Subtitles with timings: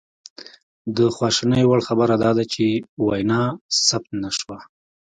[0.97, 2.65] د خواشینۍ وړ خبره دا ده چې
[3.05, 3.41] وینا
[3.87, 4.57] ثبت نه شوه